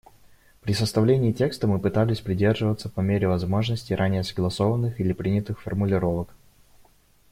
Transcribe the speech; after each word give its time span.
При 0.61 0.73
составлении 0.73 1.31
текста 1.31 1.67
мы 1.67 1.77
пытались 1.79 2.21
придерживаться 2.21 2.89
по 2.89 3.01
мере 3.01 3.27
возможности 3.27 3.93
ранее 3.93 4.23
согласованных 4.23 4.99
или 4.99 5.13
принятых 5.13 5.61
формулировок. 5.61 6.33